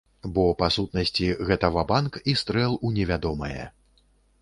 [0.37, 3.71] Бо, па сутнасці, гэта ва-банк і стрэл у невядомае.